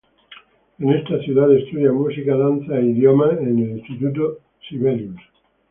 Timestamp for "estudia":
1.55-1.91